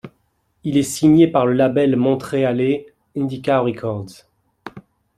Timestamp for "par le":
1.27-1.53